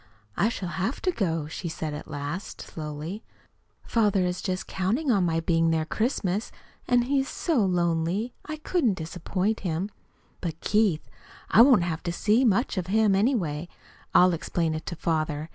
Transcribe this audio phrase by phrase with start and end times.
[0.35, 3.23] "I shall have to go," she said at last, slowly.
[3.83, 6.51] "Father is just counting on my being there Christmas,
[6.87, 9.91] and he is so lonely I couldn't disappoint him.
[10.39, 11.07] But, Keith
[11.51, 13.67] I won't have to see much of him, anyway.
[14.11, 15.49] I'll explain it to father.